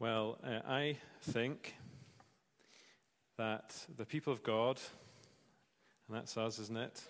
[0.00, 1.74] Well, uh, I think
[3.36, 4.80] that the people of God,
[6.08, 7.02] and that's us, isn't it?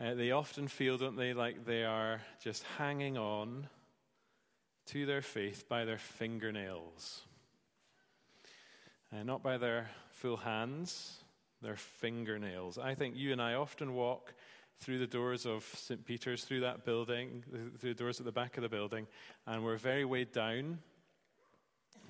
[0.00, 3.66] Uh, they often feel, don't they, like they are just hanging on
[4.86, 7.22] to their faith by their fingernails.
[9.12, 11.16] Uh, not by their full hands,
[11.62, 12.78] their fingernails.
[12.78, 14.34] I think you and I often walk
[14.78, 16.06] through the doors of St.
[16.06, 17.42] Peter's, through that building,
[17.80, 19.08] through the doors at the back of the building,
[19.48, 20.78] and we're very weighed down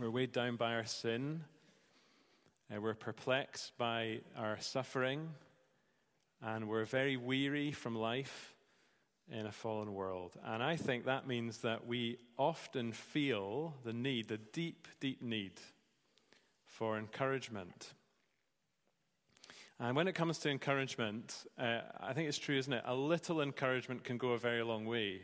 [0.03, 1.45] we're weighed down by our sin.
[2.75, 5.29] Uh, we're perplexed by our suffering.
[6.43, 8.53] And we're very weary from life
[9.31, 10.33] in a fallen world.
[10.45, 15.53] And I think that means that we often feel the need, the deep, deep need
[16.65, 17.95] for encouragement.
[19.79, 22.83] And when it comes to encouragement, uh, I think it's true, isn't it?
[22.87, 25.23] A little encouragement can go a very long way.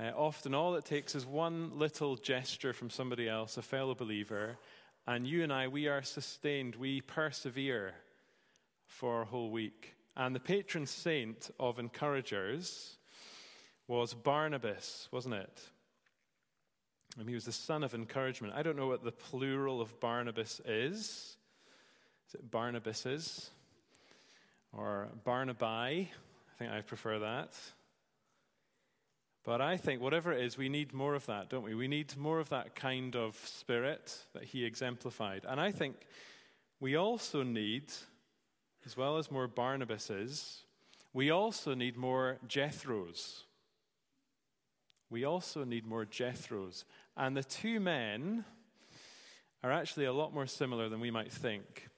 [0.00, 4.56] Uh, often, all it takes is one little gesture from somebody else, a fellow believer,
[5.06, 6.74] and you and I, we are sustained.
[6.76, 7.92] We persevere
[8.86, 9.94] for a whole week.
[10.16, 12.96] And the patron saint of encouragers
[13.88, 15.60] was Barnabas, wasn't it?
[17.18, 18.54] And he was the son of encouragement.
[18.54, 21.36] I don't know what the plural of Barnabas is.
[22.28, 23.50] Is it Barnabases?
[24.72, 26.06] Or Barnabai?
[26.06, 27.52] I think I prefer that.
[29.44, 31.74] But I think whatever it is, we need more of that, don't we?
[31.74, 35.46] We need more of that kind of spirit that he exemplified.
[35.48, 35.96] And I think
[36.78, 37.90] we also need,
[38.84, 40.64] as well as more Barnabases,
[41.12, 43.44] we also need more Jethros.
[45.08, 46.84] We also need more Jethros.
[47.16, 48.44] And the two men
[49.62, 51.88] are actually a lot more similar than we might think.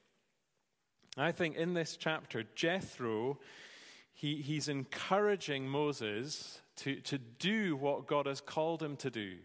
[1.17, 3.37] I think in this chapter, Jethro,
[4.13, 9.35] he, he's encouraging Moses to, to do what God has called him to do,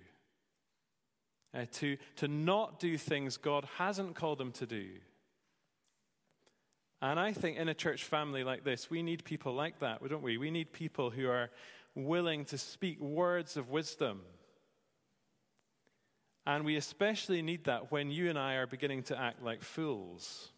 [1.55, 4.87] uh, to, to not do things God hasn't called him to do.
[7.01, 10.23] And I think in a church family like this, we need people like that, don't
[10.23, 10.37] we?
[10.37, 11.51] We need people who are
[11.95, 14.21] willing to speak words of wisdom.
[16.45, 20.49] And we especially need that when you and I are beginning to act like fools.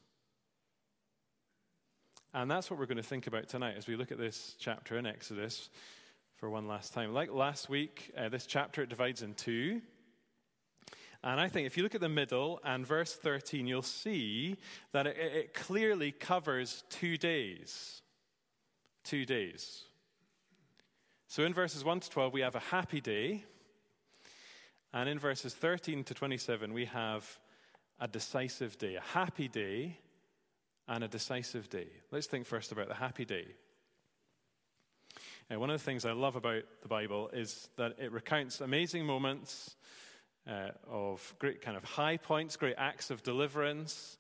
[2.33, 4.97] And that's what we're going to think about tonight as we look at this chapter
[4.97, 5.69] in Exodus
[6.37, 7.13] for one last time.
[7.13, 9.81] Like last week, uh, this chapter it divides in two.
[11.25, 14.57] And I think if you look at the middle and verse 13, you'll see
[14.93, 18.01] that it, it clearly covers two days.
[19.03, 19.83] Two days.
[21.27, 23.45] So in verses 1 to 12, we have a happy day.
[24.93, 27.41] And in verses 13 to 27, we have
[27.99, 29.99] a decisive day, a happy day
[30.91, 31.87] and a decisive day.
[32.11, 33.47] Let's think first about the happy day.
[35.51, 39.07] Uh, one of the things I love about the Bible is that it recounts amazing
[39.07, 39.77] moments
[40.49, 44.19] uh, of great kind of high points, great acts of deliverance,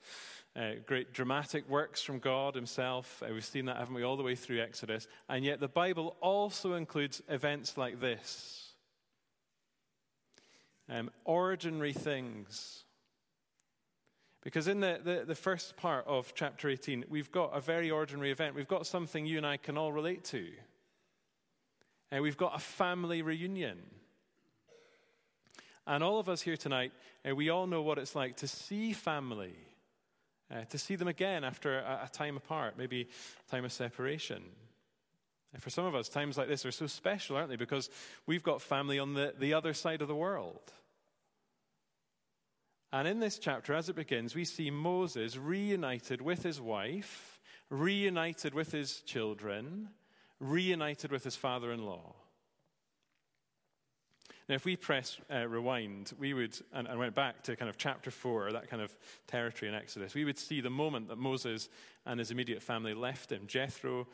[0.55, 3.21] uh, great dramatic works from God Himself.
[3.21, 5.09] Uh, we've seen that, haven't we, all the way through Exodus.
[5.29, 8.75] And yet the Bible also includes events like this
[10.89, 12.85] um, ordinary things.
[14.43, 18.31] Because in the, the, the, first part of chapter 18, we've got a very ordinary
[18.31, 18.55] event.
[18.55, 20.47] We've got something you and I can all relate to.
[22.11, 23.79] And we've got a family reunion.
[25.87, 26.93] And all of us here tonight,
[27.29, 29.55] uh, we all know what it's like to see family,
[30.51, 33.09] uh, to see them again after a, a, time apart, maybe
[33.47, 34.43] a time of separation.
[35.53, 37.57] And for some of us, times like this are so special, aren't they?
[37.57, 37.91] Because
[38.27, 40.73] we've got family on the, the other side of the world.
[42.93, 48.53] And in this chapter, as it begins, we see Moses reunited with his wife, reunited
[48.53, 49.91] with his children,
[50.41, 52.15] reunited with his father in law.
[54.49, 57.79] Now, if we press uh, rewind, we would, and, and, went back to kind of
[57.79, 58.93] chapter 4, that kind of
[59.29, 61.69] territory in Exodus, we would see the moment that Moses
[62.05, 63.47] and his immediate family left him.
[63.47, 64.09] Jethro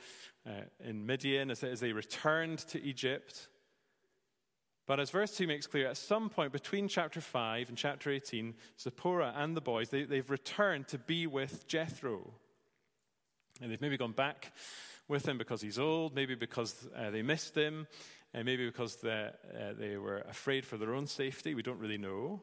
[0.47, 0.51] uh,
[0.85, 3.49] in Midian, as, as they returned to Egypt.
[4.87, 8.55] But as verse 2 makes clear, at some point between chapter 5 and chapter 18,
[8.81, 12.33] Zipporah and the boys, they, they've returned to be with Jethro.
[13.61, 14.53] And they've maybe gone back
[15.09, 17.89] with him because he's old, maybe because uh, they missed him,
[18.33, 19.33] and maybe because uh,
[19.79, 21.55] they were afraid for their own safety.
[21.55, 22.43] We don't really know.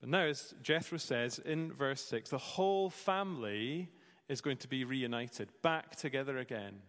[0.00, 3.90] But now, as Jethro says in verse 6, the whole family
[4.28, 6.82] is going to be reunited, back together again.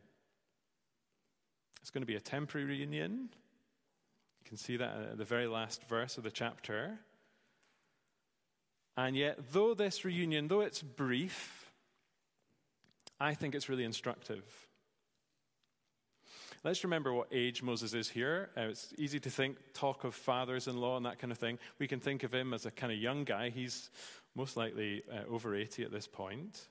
[1.82, 3.30] It's going to be a temporary reunion.
[4.48, 6.98] Can see that at the very last verse of the chapter.
[8.96, 11.70] And yet, though this reunion, though it's brief,
[13.20, 14.44] I think it's really instructive.
[16.64, 18.50] Let's remember what age Moses is here.
[18.58, 21.60] Uh, it's easy to think, talk of fathers in law and that kind of thing.
[21.78, 23.50] We can think of him as a kind of young guy.
[23.50, 23.90] He's
[24.34, 26.68] most likely uh, over 80 at this point.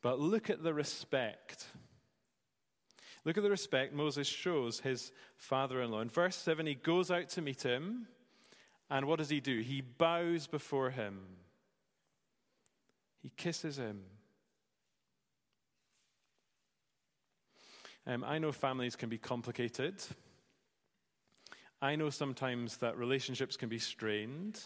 [0.00, 1.66] But look at the respect.
[3.26, 6.00] Look at the respect Moses shows his father in law.
[6.00, 8.06] In verse 7, he goes out to meet him.
[8.88, 9.62] And what does he do?
[9.62, 11.18] He bows before him,
[13.20, 14.02] he kisses him.
[18.06, 19.96] Um, I know families can be complicated.
[21.82, 24.60] I know sometimes that relationships can be strained.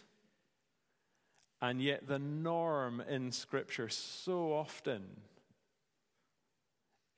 [1.62, 5.04] And yet, the norm in Scripture so often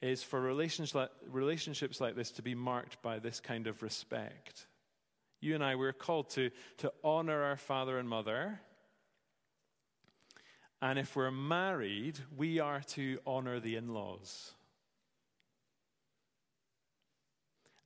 [0.03, 4.67] is for relationships like this to be marked by this kind of respect.
[5.41, 8.61] You and I, we're called to, to honor our father and mother.
[10.81, 14.53] And if we're married, we are to honor the in laws.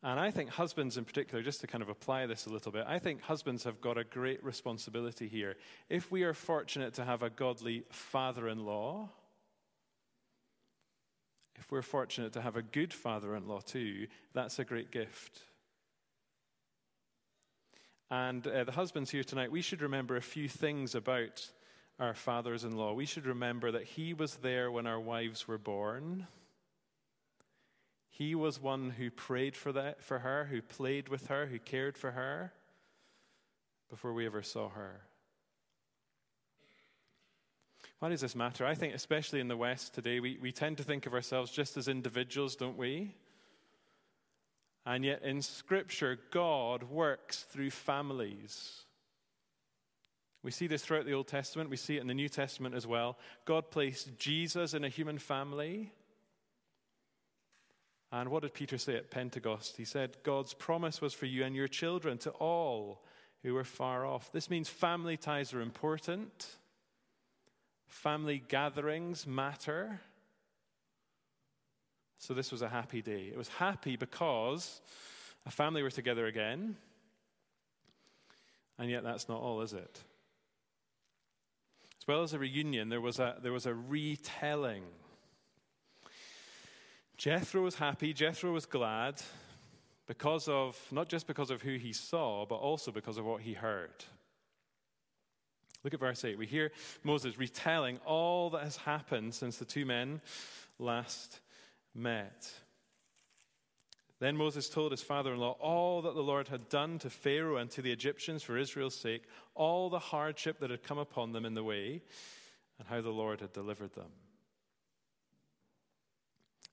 [0.03, 2.85] And I think husbands, in particular, just to kind of apply this a little bit,
[2.87, 5.57] I think husbands have got a great responsibility here.
[5.91, 9.11] If we are fortunate to have a godly father in law,
[11.59, 15.41] if we're fortunate to have a good father in law too, that's a great gift.
[18.11, 21.51] And uh, the husbands here tonight, we should remember a few things about
[21.99, 22.93] our fathers in law.
[22.93, 26.27] We should remember that he was there when our wives were born.
[28.11, 31.99] He was one who prayed for, that, for her, who played with her, who cared
[31.99, 32.53] for her
[33.91, 35.03] before we ever saw her.
[37.99, 38.67] Why does this matter?
[38.67, 41.77] I think, especially in the West today, we, we tend to think of ourselves just
[41.77, 43.15] as individuals, don't we?
[44.85, 48.83] And yet, in Scripture, God works through families.
[50.43, 52.87] We see this throughout the Old Testament, we see it in the New Testament as
[52.87, 53.19] well.
[53.47, 55.93] God placed Jesus in a human family.
[58.13, 59.77] And what did Peter say at Pentecost?
[59.77, 63.03] He said, God's promise was for you and your children to all
[63.43, 64.31] who are far off.
[64.31, 66.47] This means family ties are important,
[67.87, 70.01] family gatherings matter.
[72.19, 73.29] So this was a happy day.
[73.31, 74.81] It was happy because
[75.45, 76.77] a family were together again.
[78.79, 80.03] And yet that's not all, is it?
[82.01, 84.83] As well as a reunion, there was a, there was a retelling
[87.17, 89.23] Jethro was happy, Jethro was glad
[90.07, 93.55] because of, not just because of who he saw, but also because of what he
[93.55, 94.05] heard.
[95.87, 96.37] Look at verse 8.
[96.37, 96.73] We hear
[97.05, 100.21] Moses retelling all that has happened since the two men
[100.81, 101.39] last
[101.95, 102.53] met.
[104.19, 107.59] Then Moses told his father in law all that the Lord had done to Pharaoh
[107.59, 111.45] and to the Egyptians for Israel's sake, all the hardship that had come upon them
[111.45, 112.03] in the way,
[112.81, 114.11] and how the Lord had delivered them.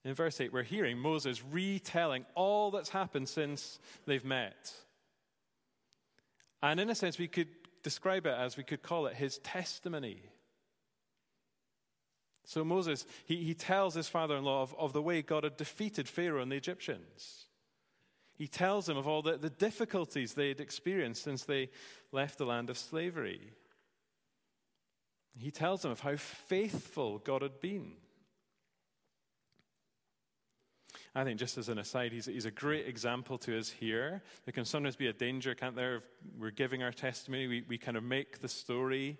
[0.04, 4.72] In verse 8, we're hearing Moses retelling all that's happened since they've met.
[6.64, 7.46] And in a sense, we could
[7.84, 10.22] describe it as we could call it his testimony.
[12.44, 15.56] So Moses, he, he tells his father in law of, of the way God had
[15.56, 17.46] defeated Pharaoh and the Egyptians.
[18.34, 21.70] He tells him of all the, the difficulties they had experienced since they
[22.10, 23.52] left the land of slavery.
[25.38, 27.92] He tells him of how faithful God had been.
[31.16, 34.22] I think, just as an aside, he's, he's a great example to us here.
[34.44, 35.96] There can sometimes be a danger, can't there?
[35.96, 36.06] If
[36.38, 39.18] we're giving our testimony, we, we kind of make the story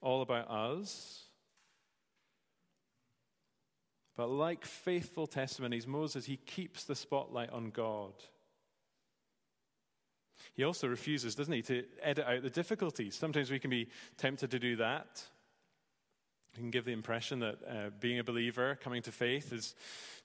[0.00, 1.22] all about us.
[4.16, 8.14] But like faithful testimonies, Moses, he keeps the spotlight on God.
[10.54, 13.14] He also refuses, doesn't he, to edit out the difficulties.
[13.14, 15.22] Sometimes we can be tempted to do that.
[16.56, 19.74] Can give the impression that uh, being a believer, coming to faith, is,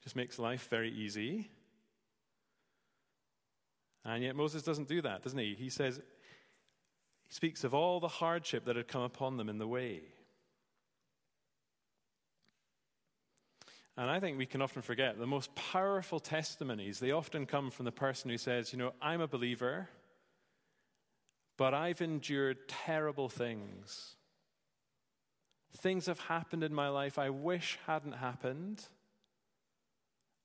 [0.04, 1.50] just makes life very easy.
[4.04, 5.54] And yet Moses doesn't do that, doesn't he?
[5.54, 5.98] He says,
[7.28, 10.02] he speaks of all the hardship that had come upon them in the way.
[13.98, 17.86] And I think we can often forget the most powerful testimonies, they often come from
[17.86, 19.90] the person who says, You know, I'm a believer,
[21.58, 24.16] but I've endured terrible things.
[25.78, 28.84] Things have happened in my life I wish hadn't happened,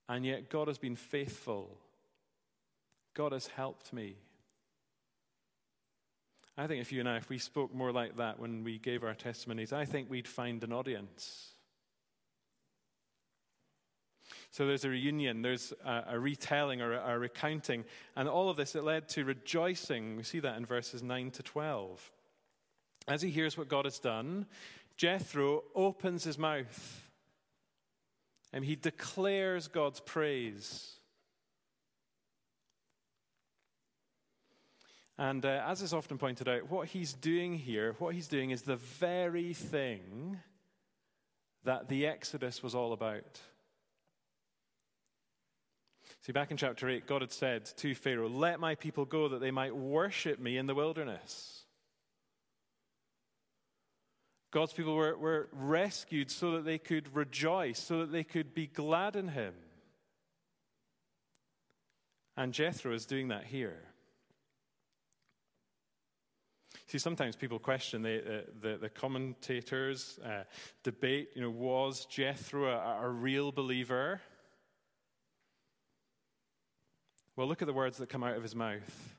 [0.09, 1.77] and yet God has been faithful.
[3.15, 4.17] God has helped me.
[6.59, 9.05] I think if you and I, if we spoke more like that when we gave
[9.05, 11.51] our testimonies, I think we'd find an audience.
[14.51, 17.85] So there's a reunion, there's a, a retelling or a, a recounting,
[18.17, 20.17] and all of this, it led to rejoicing.
[20.17, 22.11] We see that in verses 9 to 12.
[23.07, 24.47] As he hears what God has done,
[24.97, 27.07] Jethro opens his mouth
[28.53, 30.97] and he declares God's praise.
[35.19, 38.63] And uh, as is often pointed out, what he's doing here, what he's doing is
[38.63, 40.39] the very thing
[41.65, 43.41] that the Exodus was all about.
[46.21, 49.41] See, back in chapter 8, God had said to Pharaoh, Let my people go that
[49.41, 51.56] they might worship me in the wilderness.
[54.57, 58.67] God's people were, were rescued so that they could rejoice, so that they could be
[58.67, 59.53] glad in Him.
[62.39, 63.83] And Jethro is doing that here.
[66.87, 70.45] See, sometimes people question the, uh, the, the, commentators, uh,
[70.83, 74.23] debate, you know, was Jethro a, a real believer?
[77.37, 79.16] Well, look at the words that come out of his mouth.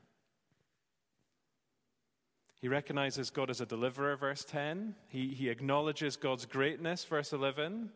[2.60, 4.94] He recognizes God as a deliverer, verse 10.
[5.08, 7.90] He, he acknowledges God's greatness, verse 11.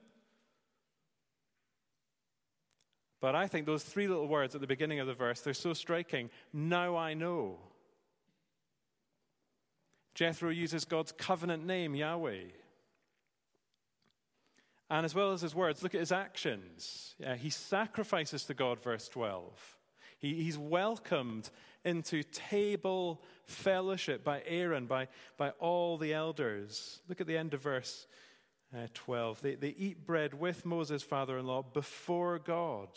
[3.20, 5.72] But I think those three little words at the beginning of the verse, they're so
[5.72, 6.30] striking.
[6.52, 7.58] Now I know.
[10.14, 12.44] Jethro uses God's covenant name, Yahweh.
[14.90, 17.14] And as well as his words, look at his actions.
[17.18, 19.76] Yeah, he sacrifices to God, verse 12.
[20.22, 21.50] He, he's welcomed
[21.84, 27.00] into table fellowship by Aaron, by, by all the elders.
[27.08, 28.06] Look at the end of verse
[28.74, 29.42] uh, 12.
[29.42, 32.88] They, they eat bread with Moses' father in law before God.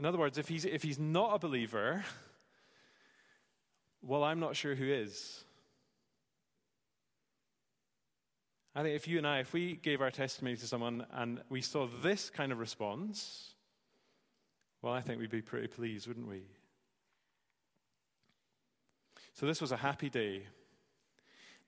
[0.00, 2.04] In other words, if he's, if he's not a believer,
[4.02, 5.44] well, I'm not sure who is.
[8.74, 11.60] I think if you and I, if we gave our testimony to someone and we
[11.60, 13.54] saw this kind of response,
[14.82, 16.42] well, I think we'd be pretty pleased, wouldn't we?
[19.34, 20.42] So, this was a happy day.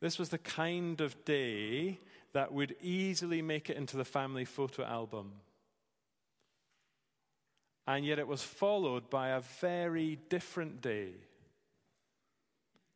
[0.01, 1.99] This was the kind of day
[2.33, 5.33] that would easily make it into the family photo album.
[7.87, 11.13] And yet, it was followed by a very different day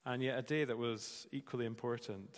[0.05, 2.29] and yet a day that was equally important.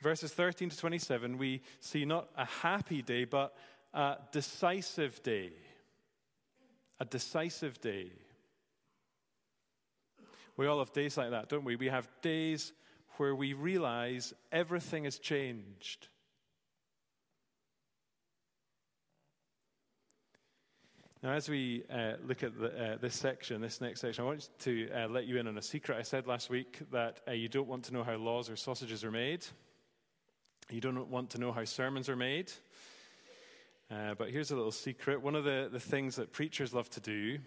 [0.00, 3.56] Verses 13 to 27, we see not a happy day, but
[3.94, 5.52] a decisive day.
[7.00, 8.12] A decisive day.
[10.56, 11.76] We all have days like that, don't we?
[11.76, 12.72] We have days
[13.16, 16.08] where we realize everything has changed.
[21.22, 24.48] Now, as we uh, look at the, uh, this section, this next section, I want
[24.60, 25.98] to uh, let you in on a secret.
[25.98, 29.02] I said last week that uh, you don't want to know how laws or sausages
[29.02, 29.44] are made.
[30.68, 32.50] You don't want to know how sermons are made.
[33.88, 35.22] Uh, but here's a little secret.
[35.22, 37.38] One of the, the things that preachers love to do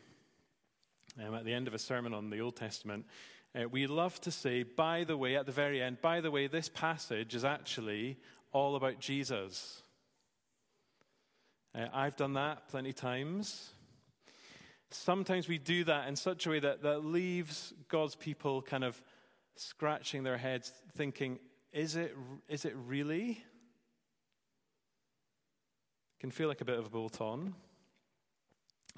[1.21, 3.05] um, at the end of a sermon on the Old Testament,
[3.53, 6.47] uh, we love to say, by the way, at the very end, by the way,
[6.47, 8.17] this passage is actually
[8.53, 9.81] all about Jesus.
[11.75, 13.71] Uh, I've done that plenty of times.
[14.91, 19.01] Sometimes we do that in such a way that, that leaves God's people kind of
[19.57, 21.37] scratching their heads, thinking,
[21.71, 22.15] is it,
[22.47, 23.43] is it really?
[26.19, 27.53] Can feel like a bit of a bolt on.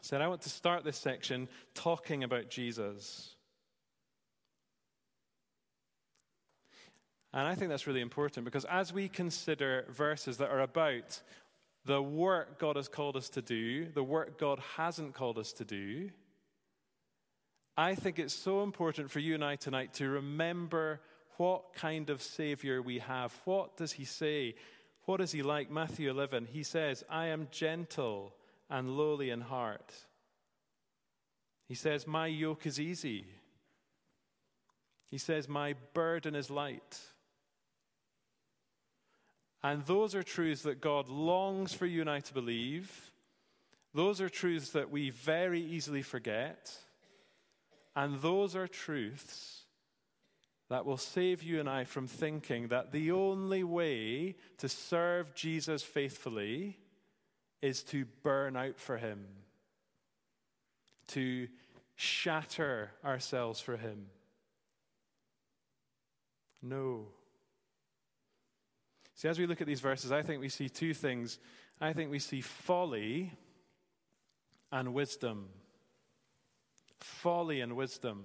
[0.01, 3.35] Said, I want to start this section talking about Jesus.
[7.33, 11.21] And I think that's really important because as we consider verses that are about
[11.85, 15.65] the work God has called us to do, the work God hasn't called us to
[15.65, 16.09] do,
[17.77, 20.99] I think it's so important for you and I tonight to remember
[21.37, 23.33] what kind of Savior we have.
[23.45, 24.55] What does He say?
[25.05, 25.71] What is He like?
[25.71, 28.33] Matthew 11, He says, I am gentle
[28.69, 29.93] and lowly in heart.
[31.67, 33.25] He says, My yoke is easy.
[35.09, 36.99] He says, My burden is light.
[39.63, 43.11] And those are truths that God longs for you and I to believe.
[43.93, 46.73] Those are truths that we very easily forget.
[47.95, 49.60] And those are truths
[50.71, 55.83] that will save you and I from thinking that the only way to serve Jesus
[55.83, 56.77] faithfully
[57.61, 59.25] is to burn out for him,
[61.09, 61.49] to
[61.97, 64.05] shatter ourselves for him.
[66.61, 67.07] No.
[69.15, 71.37] See, as we look at these verses, I think we see two things.
[71.81, 73.33] I think we see folly
[74.71, 75.49] and wisdom.
[77.01, 78.23] Folly and wisdom.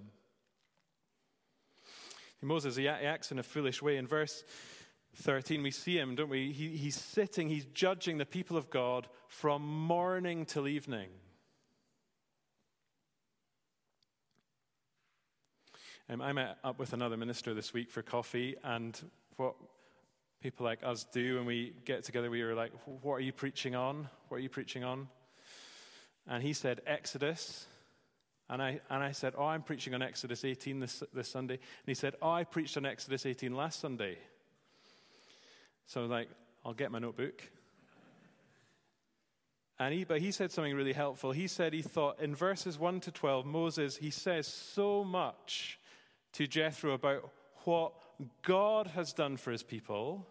[2.42, 3.96] Moses, he acts in a foolish way.
[3.96, 4.44] In verse
[5.16, 6.52] 13, we see him, don't we?
[6.52, 11.08] He, he's sitting, he's judging the people of God from morning till evening.
[16.08, 19.00] Um, I met up with another minister this week for coffee, and
[19.36, 19.56] what
[20.40, 22.30] people like us do when we get together.
[22.30, 24.08] We were like, What are you preaching on?
[24.28, 25.08] What are you preaching on?
[26.28, 27.66] And he said, Exodus.
[28.48, 31.54] And I, and I said, Oh, I'm preaching on Exodus 18 this, this Sunday.
[31.54, 34.18] And he said, Oh, I preached on Exodus 18 last Sunday.
[35.86, 36.28] So I was like,
[36.64, 37.42] I'll get my notebook.
[39.78, 41.32] And he, but he said something really helpful.
[41.32, 45.78] He said he thought in verses 1 to 12, Moses, he says so much
[46.32, 47.30] to Jethro about
[47.64, 47.92] what
[48.42, 50.26] God has done for his people.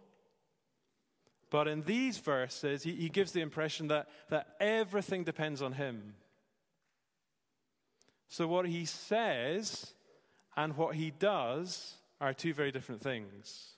[1.51, 6.15] But in these verses, he, he gives the impression that, that everything depends on him.
[8.27, 9.93] So, what he says
[10.55, 13.75] and what he does are two very different things.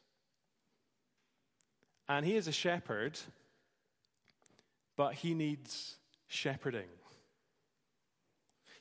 [2.07, 3.19] And he is a shepherd,
[4.95, 6.87] but he needs shepherding.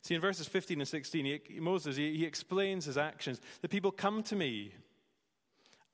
[0.02, 3.40] See, in verses 15 and 16, he, Moses, he, he explains his actions.
[3.60, 4.72] The people come to me.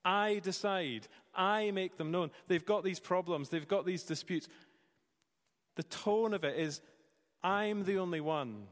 [0.04, 1.08] I decide.
[1.34, 2.30] I make them known.
[2.46, 3.48] They've got these problems.
[3.48, 4.48] They've got these disputes.
[5.76, 6.82] The tone of it is
[7.42, 8.66] I'm the only one.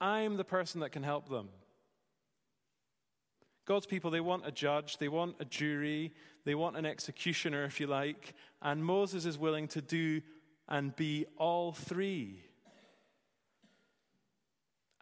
[0.00, 1.48] I'm the person that can help them.
[3.66, 6.14] God's people, they want a judge, they want a jury,
[6.44, 10.22] they want an executioner, if you like, and Moses is willing to do
[10.68, 12.42] and be all three.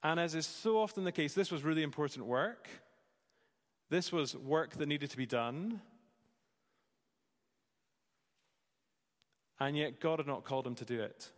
[0.03, 2.69] And as is so often the case, this was really important work.
[3.89, 5.81] This was work that needed to be done.
[9.59, 11.31] And yet, God had not called him to do it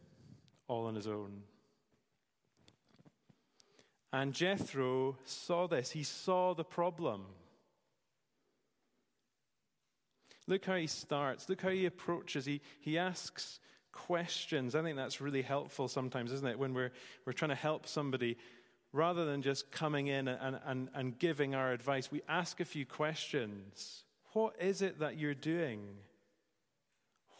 [0.66, 1.42] all on his own.
[4.12, 5.90] And Jethro saw this.
[5.90, 7.26] He saw the problem.
[10.46, 11.48] Look how he starts.
[11.48, 12.46] Look how he approaches.
[12.46, 13.60] He, he asks
[13.92, 14.74] questions.
[14.74, 16.58] I think that's really helpful sometimes, isn't it?
[16.58, 16.90] When we're,
[17.26, 18.38] we're trying to help somebody,
[18.92, 22.86] rather than just coming in and, and, and giving our advice, we ask a few
[22.86, 24.04] questions.
[24.32, 25.80] What is it that you're doing?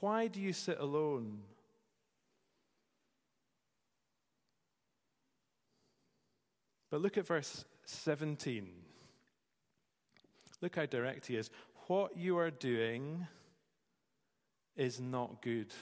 [0.00, 1.38] Why do you sit alone?
[6.90, 8.68] But look at verse 17.
[10.61, 11.51] Look how direct he is.
[11.87, 13.27] What you are doing
[14.77, 15.72] is not good.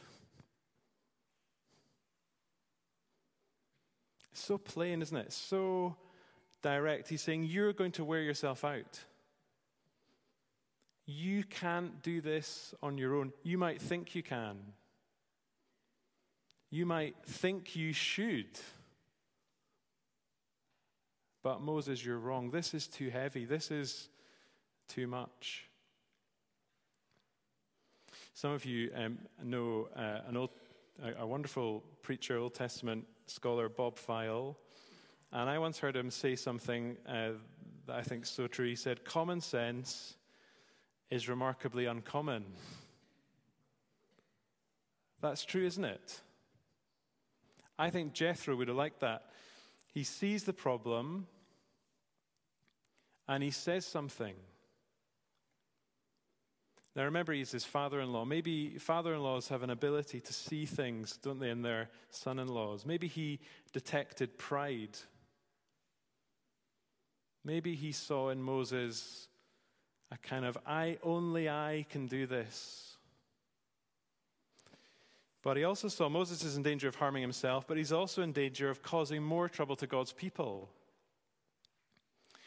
[4.33, 5.33] It's so plain, isn't it?
[5.33, 5.97] So
[6.63, 7.09] direct.
[7.09, 9.01] He's saying, You're going to wear yourself out.
[11.07, 13.33] You can't do this on your own.
[13.45, 14.57] You might think you can.
[16.71, 18.59] You might think you should.
[21.47, 22.51] But Moses, you're wrong.
[22.51, 23.45] This is too heavy.
[23.45, 24.09] This is
[24.89, 25.69] too much.
[28.35, 30.51] Some of you um, know uh, an old,
[31.01, 34.57] a, a, wonderful preacher, Old Testament scholar, Bob Fyall.
[35.31, 37.35] And I once heard him say something uh,
[37.87, 38.67] that I think is so true.
[38.67, 40.17] He said, Common sense
[41.11, 42.45] is remarkably uncommon.
[45.21, 46.21] That's true, isn't it?
[47.79, 49.27] I think Jethro would have liked that.
[49.95, 51.29] He sees the problem,
[53.29, 54.35] and he says something.
[56.95, 58.25] Now, remember, he's his father in law.
[58.25, 62.39] Maybe father in laws have an ability to see things, don't they, in their son
[62.39, 62.87] in laws.
[62.87, 63.39] Maybe he
[63.75, 64.97] detected pride.
[67.45, 69.29] Maybe he saw in Moses
[70.11, 72.97] a kind of, I, only I can do this.
[75.43, 78.33] But he also saw Moses is in danger of harming himself, but he's also in
[78.33, 80.71] danger of causing more trouble to God's people.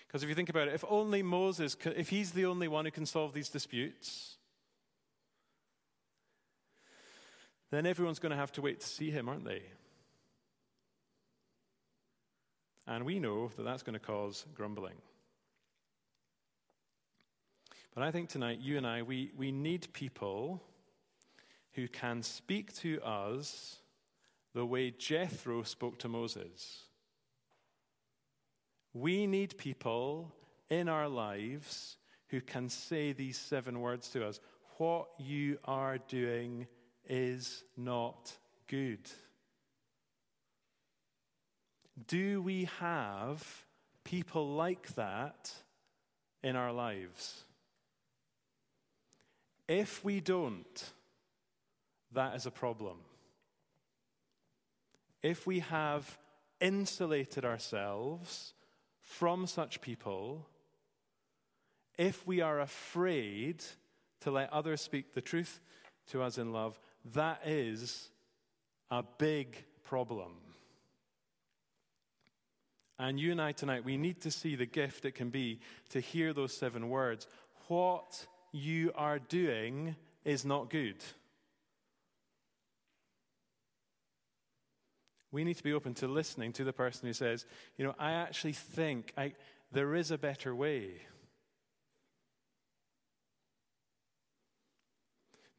[0.09, 2.89] Because if you think about it, if only Moses, if he's the only one who
[2.89, 4.37] can solve these disputes,
[7.69, 9.61] then everyone's going to have to wait to see him, aren't they?
[12.87, 14.95] And we know that that's going to cause grumbling.
[17.93, 20.63] But I think tonight, you and I, we, we need people
[21.73, 23.77] who can speak to us
[24.55, 26.88] the way Jethro spoke to Moses.
[28.93, 30.33] We need people
[30.69, 31.97] in our lives
[32.29, 34.39] who can say these seven words to us
[34.77, 36.67] What you are doing
[37.07, 38.31] is not
[38.67, 39.09] good.
[42.07, 43.65] Do we have
[44.03, 45.51] people like that
[46.41, 47.43] in our lives?
[49.67, 50.91] If we don't,
[52.13, 52.97] that is a problem.
[55.21, 56.17] If we have
[56.61, 58.53] insulated ourselves
[59.09, 60.45] from such people
[61.97, 63.63] if we are afraid
[64.21, 65.59] to let others speak the truth
[66.11, 66.79] to us in love,
[67.13, 68.09] that is
[68.91, 70.31] a big problem.
[72.99, 75.99] And you and I tonight, we need to see the gift it can be to
[75.99, 77.27] hear those seven words.
[77.67, 81.03] What you are doing is not good.
[85.31, 87.45] We need to be open to listening to the person who says,
[87.77, 89.33] you know, I actually think I,
[89.71, 91.01] there is a better way.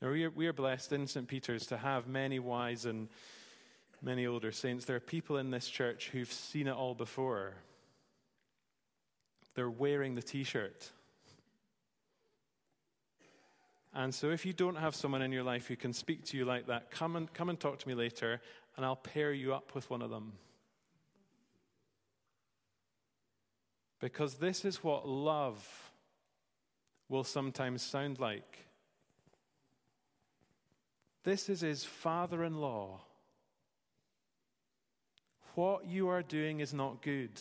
[0.02, 1.28] Now, we are, we are blessed in St.
[1.28, 3.08] Peter's to have many wise and
[4.02, 4.86] many older saints.
[4.86, 7.54] There are people in this church who've seen it all before.
[9.54, 10.90] They're wearing the t shirt.
[13.92, 16.44] And so, if you don't have someone in your life who can speak to you
[16.44, 18.40] like that, come and, come and talk to me later,
[18.76, 20.32] and I'll pair you up with one of them.
[24.00, 25.92] Because this is what love
[27.08, 28.58] will sometimes sound like.
[31.22, 33.00] This is his father in law.
[35.54, 37.38] What you are doing is not good.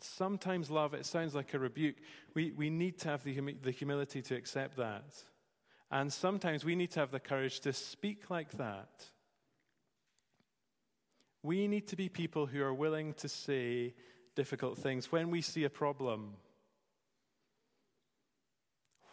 [0.00, 1.96] Sometimes love, it sounds like a rebuke.
[2.34, 5.04] We, we need to have the, humi- the humility to accept that.
[5.90, 8.88] And sometimes we need to have the courage to speak like that.
[11.42, 13.94] We need to be people who are willing to say
[14.34, 16.34] difficult things when we see a problem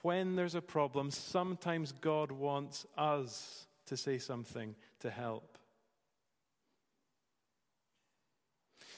[0.05, 5.57] when there's a problem, sometimes God wants us to say something to help.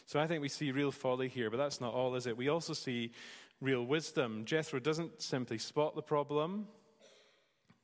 [0.06, 2.36] So I think we see real folly here, but that's not all, is it?
[2.36, 3.14] We also see
[3.62, 4.44] real wisdom.
[4.44, 6.68] Jethro doesn't simply spot the problem.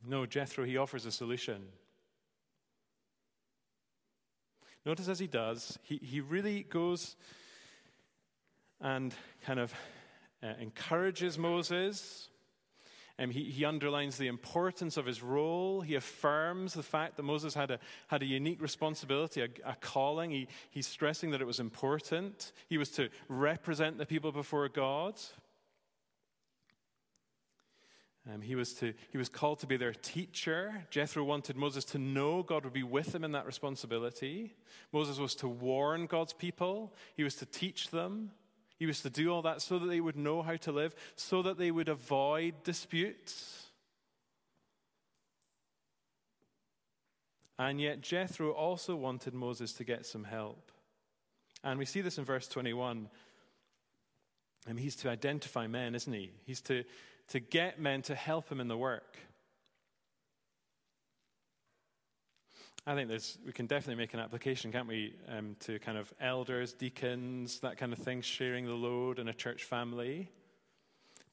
[0.06, 1.64] No, Jethro, he offers a solution.
[4.86, 7.16] Notice as he does, he, he really goes
[8.82, 9.14] and
[9.46, 9.74] kind of
[10.44, 12.30] uh, encourages Moses
[13.20, 15.82] um, he, he underlines the importance of his role.
[15.82, 20.32] He affirms the fact that Moses had a, had a unique responsibility, a, a calling.
[20.32, 22.52] He, he's stressing that it was important.
[22.68, 25.20] He was to represent the people before God.
[28.32, 30.86] Um, he, was to, he was called to be their teacher.
[30.90, 34.56] Jethro wanted Moses to know God would be with him in that responsibility.
[34.94, 38.32] Moses was to warn God's people, he was to teach them.
[38.80, 41.42] He was to do all that so that they would know how to live, so
[41.44, 43.68] that they would avoid disputes.
[47.58, 50.72] And yet, Jethro also wanted Moses to get some help.
[51.64, 53.08] And we see this in verse 21.
[54.68, 56.32] And he's to identify men, isn't he?
[56.46, 56.84] He's to,
[57.34, 59.18] to get men to help him in the work.
[62.86, 66.14] I think there's, we can definitely make an application, can't we, um, to kind of
[66.22, 70.30] elders, deacons, that kind of thing, sharing the load in a church family.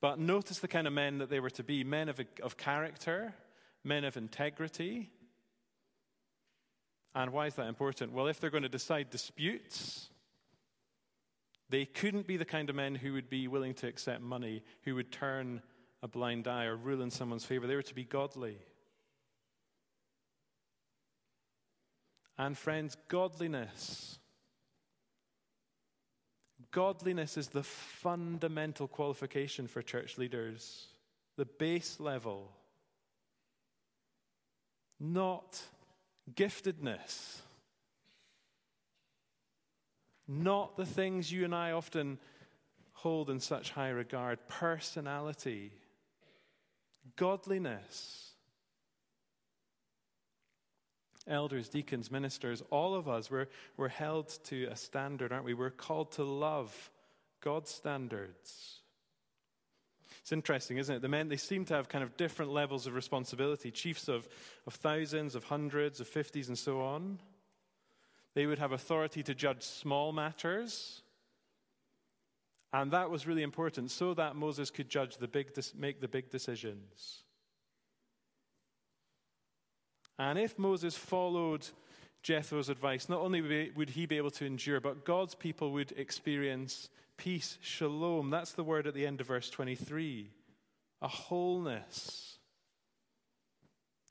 [0.01, 3.35] But notice the kind of men that they were to be men of, of character,
[3.85, 5.11] men of integrity.
[7.15, 8.15] And why is that important?
[8.15, 10.09] Well, if they're going to decide disputes,
[11.69, 14.95] they couldn't be the kind of men who would be willing to accept money, who
[14.95, 15.61] would turn
[16.03, 17.67] a blind eye or rule in someone's favor.
[17.67, 18.57] They were to be godly.
[22.39, 24.19] And friends, godliness.
[26.71, 30.87] Godliness is the fundamental qualification for church leaders,
[31.37, 32.51] the base level.
[34.99, 35.61] Not
[36.35, 37.41] giftedness.
[40.29, 42.19] Not the things you and I often
[42.93, 45.73] hold in such high regard personality,
[47.17, 48.31] godliness
[51.27, 55.55] elders, deacons, ministers, all of us, we're, we're held to a standard, aren't we?
[55.55, 56.91] We're called to love
[57.41, 58.81] God's standards.
[60.21, 61.03] It's interesting, isn't it?
[61.03, 64.29] The men, they seem to have kind of different levels of responsibility chiefs of,
[64.67, 67.19] of thousands, of hundreds, of fifties, and so on.
[68.35, 71.03] They would have authority to judge small matters.
[72.73, 76.31] And that was really important so that Moses could judge the big, make the big
[76.31, 77.25] decisions.
[80.19, 81.67] And if Moses followed
[82.23, 86.91] Jethro's advice, not only would he be able to endure, but God's people would experience
[87.17, 88.31] peace, shalom.
[88.31, 90.31] That's the word at the end of verse 23.
[91.03, 92.39] A wholeness.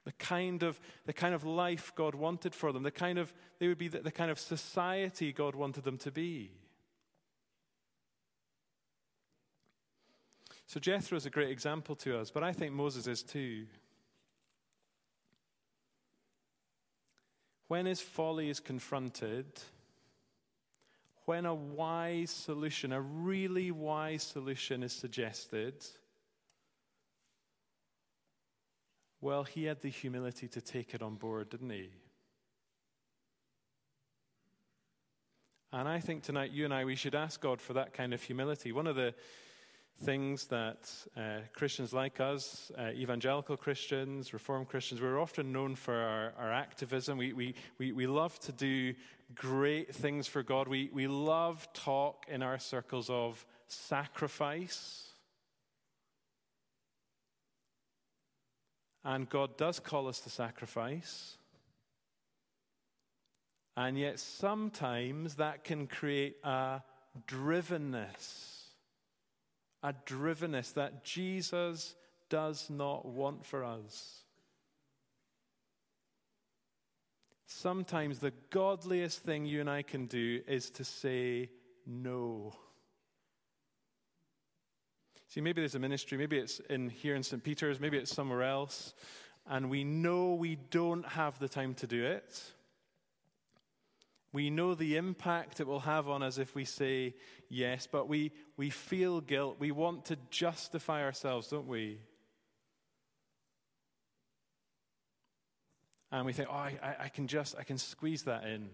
[0.06, 3.68] The kind of, the kind of life God wanted for them, the kind of, they
[3.68, 6.52] would be the, the kind of society God wanted them to be.
[10.70, 13.66] So Jethro is a great example to us, but I think Moses is too.
[17.68, 19.48] When his folly is confronted,
[21.26, 25.74] when a wise solution, a really wise solution is suggested,
[29.22, 31.90] well, he had the humility to take it on board, didn't he?
[35.74, 38.22] And I think tonight, you and I, we should ask God for that kind of
[38.22, 38.72] humility.
[38.72, 39.16] One of the
[40.04, 45.94] things that uh, Christians like us, uh, evangelical Christians, Reformed Christians, we're often known for
[45.94, 47.18] our, our activism.
[47.18, 48.94] We, we, we, we love to do
[49.36, 50.68] great things for God.
[50.68, 55.04] We, we love talk in our circles of sacrifice.
[59.04, 61.38] And God does call us to sacrifice.
[63.76, 66.82] And yet, sometimes that can create a
[67.28, 68.59] drivenness
[69.82, 71.96] a drivenness that Jesus
[72.30, 74.24] does not want for us.
[77.46, 81.50] Sometimes the godliest thing you and I can do is to say
[81.86, 82.54] no.
[85.28, 87.44] See, maybe there's a ministry, maybe it's in here in St.
[87.44, 88.94] Peter's, maybe it's somewhere else,
[89.48, 92.42] and we know we don't have the time to do it.
[94.32, 97.16] We know the impact it will have on us if we say
[97.50, 99.58] yes, but we, we feel guilt.
[99.60, 102.00] We want to justify ourselves, don't we?
[106.12, 108.70] And we think, oh, I, I can just, I can squeeze that in.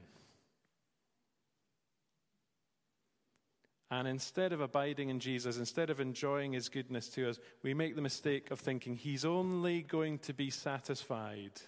[3.91, 7.95] And instead of abiding in Jesus, instead of enjoying his goodness to us, we make
[7.95, 11.61] the mistake of thinking he's only going to be satisfied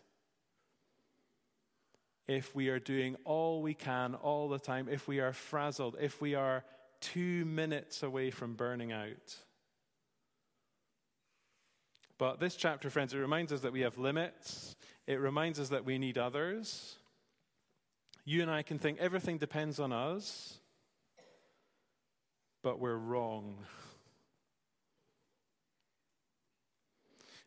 [2.28, 6.22] if we are doing all we can all the time, if we are frazzled, if
[6.22, 6.64] we are
[7.00, 9.36] two minutes away from burning out.
[12.18, 14.76] But this chapter, friends, it reminds us that we have limits.
[15.06, 16.96] It reminds us that we need others.
[18.26, 20.58] You and I can think everything depends on us,
[22.64, 23.56] but we're wrong.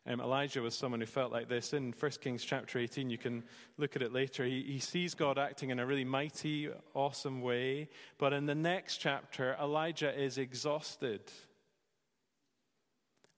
[0.07, 1.73] Um, Elijah was someone who felt like this.
[1.73, 3.43] In 1 Kings chapter 18, you can
[3.77, 4.43] look at it later.
[4.43, 7.89] He, he sees God acting in a really mighty, awesome way.
[8.17, 11.21] But in the next chapter, Elijah is exhausted.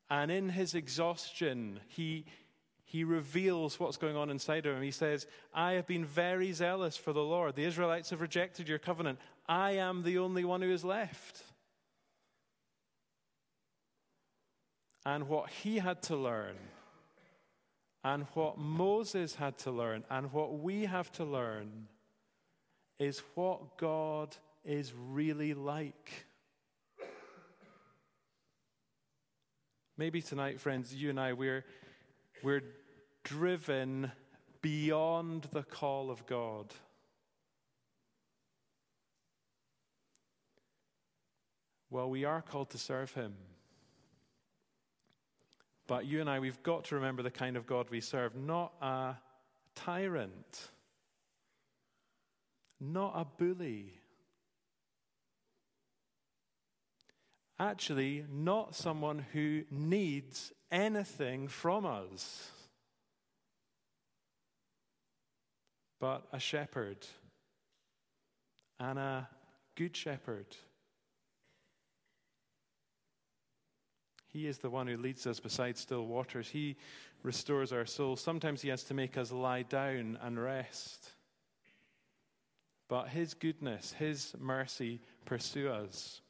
[0.10, 2.26] And in his exhaustion, he,
[2.86, 4.84] he reveals what's going on inside of him.
[4.84, 7.56] He says, I have been very zealous for the Lord.
[7.56, 9.19] The Israelites have rejected your covenant.
[9.49, 11.42] I am the only one who is left.
[15.05, 16.55] And what he had to learn,
[18.03, 21.87] and what Moses had to learn, and what we have to learn
[22.99, 26.25] is what God is really like.
[29.97, 31.65] Maybe tonight, friends, you and I, we're,
[32.41, 32.63] we're
[33.23, 34.11] driven
[34.61, 36.73] beyond the call of God.
[41.91, 43.35] Well, we are called to serve Him.
[45.93, 48.73] But you and I, we've got to remember the kind of God we serve, not
[48.82, 49.13] a
[49.75, 50.71] tyrant,
[52.82, 53.93] not a bully.
[57.60, 62.49] Actually, not someone who needs anything from us,
[65.99, 67.06] but a shepherd
[68.79, 69.29] and a
[69.75, 70.47] good shepherd.
[74.34, 76.50] He is the one who leads us beside still waters.
[76.50, 76.76] He
[77.22, 78.19] restores our souls.
[78.19, 81.12] Sometimes He has to make us lie down and rest.
[82.88, 86.22] But His goodness, His mercy pursue us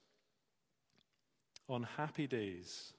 [1.69, 2.91] on happy days,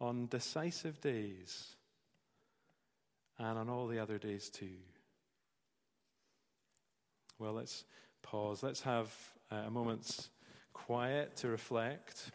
[0.00, 1.76] on decisive days,
[3.38, 4.78] and on all the other days too.
[7.38, 7.84] Well, let's
[8.22, 8.62] pause.
[8.62, 9.12] Let's have
[9.52, 10.30] uh, a moment's
[10.72, 12.30] quiet to reflect.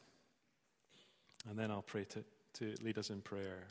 [1.48, 2.24] And then I'll pray to,
[2.56, 3.68] to lead us in prayer.